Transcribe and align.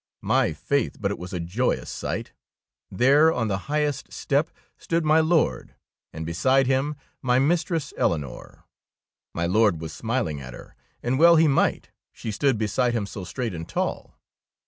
My 0.23 0.51
faith, 0.51 0.97
but 0.99 1.11
it 1.11 1.19
was 1.19 1.31
a 1.31 1.39
joyous 1.39 1.87
sight! 1.91 2.33
There 2.89 3.31
on 3.31 3.49
the 3.49 3.69
highest 3.69 4.11
step 4.11 4.49
stood 4.75 5.05
my 5.05 5.19
Lord 5.19 5.75
and 6.11 6.25
beside 6.25 6.65
him 6.65 6.95
my 7.21 7.37
mistress 7.37 7.93
Eleo 7.99 8.19
nore. 8.21 8.63
My 9.35 9.45
Lord 9.45 9.79
was 9.79 9.93
smiling 9.93 10.41
at 10.41 10.55
her, 10.55 10.75
and 11.03 11.19
well 11.19 11.35
he 11.35 11.47
might, 11.47 11.91
she 12.11 12.31
stood 12.31 12.57
beside 12.57 12.93
him 12.95 13.05
so 13.05 13.23
straight 13.23 13.53
and 13.53 13.69
tall. 13.69 14.17